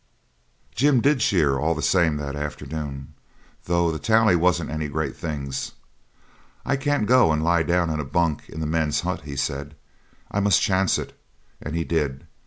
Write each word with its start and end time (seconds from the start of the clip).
Jim 0.73 0.99
did 0.99 1.21
shear 1.21 1.59
all 1.59 1.75
the 1.75 1.81
same 1.83 2.17
that 2.17 2.35
afternoon, 2.35 3.13
though 3.65 3.91
the 3.91 3.99
tally 3.99 4.35
wasn't 4.35 4.67
any 4.71 4.87
great 4.87 5.15
things. 5.15 5.73
'I 6.65 6.75
can't 6.77 7.05
go 7.05 7.31
and 7.31 7.43
lie 7.43 7.61
down 7.61 7.91
in 7.91 7.99
a 7.99 8.03
bunk 8.03 8.49
in 8.49 8.61
the 8.61 8.65
men's 8.65 9.01
hut,' 9.01 9.25
he 9.25 9.35
said; 9.35 9.75
'I 10.31 10.39
must 10.39 10.59
chance 10.59 10.97
it,' 10.97 11.15
and 11.61 11.75
he 11.75 11.83
did. 11.83 12.25